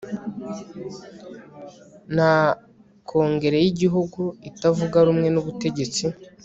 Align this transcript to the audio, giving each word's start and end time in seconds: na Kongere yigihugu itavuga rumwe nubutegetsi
na 2.15 2.31
Kongere 3.07 3.57
yigihugu 3.65 4.21
itavuga 4.49 4.97
rumwe 5.07 5.27
nubutegetsi 5.31 6.05